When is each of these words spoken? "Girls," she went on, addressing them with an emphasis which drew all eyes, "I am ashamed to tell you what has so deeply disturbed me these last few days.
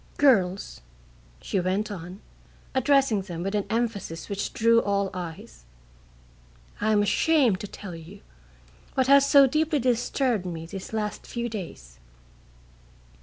"Girls," 0.17 0.81
she 1.43 1.59
went 1.59 1.91
on, 1.91 2.21
addressing 2.73 3.21
them 3.21 3.43
with 3.43 3.53
an 3.53 3.67
emphasis 3.69 4.29
which 4.29 4.51
drew 4.51 4.81
all 4.81 5.11
eyes, 5.13 5.63
"I 6.81 6.91
am 6.91 7.03
ashamed 7.03 7.59
to 7.59 7.67
tell 7.67 7.93
you 7.93 8.21
what 8.95 9.05
has 9.05 9.29
so 9.29 9.45
deeply 9.45 9.77
disturbed 9.77 10.43
me 10.47 10.65
these 10.65 10.91
last 10.91 11.27
few 11.27 11.47
days. 11.49 11.99